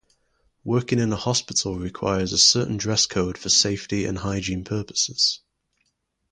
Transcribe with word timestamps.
Working 0.63 0.97
in 0.97 1.13
a 1.13 1.15
hospital 1.15 1.77
requires 1.77 2.33
a 2.33 2.37
certain 2.39 2.77
dress 2.77 3.05
code 3.05 3.37
for 3.37 3.49
safety 3.49 4.05
and 4.05 4.17
hygiene 4.17 4.63
purposes. 4.63 5.41